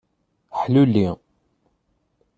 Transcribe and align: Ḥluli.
Ḥluli. 0.61 1.07